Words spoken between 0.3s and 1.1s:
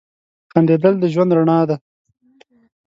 •خندېدل د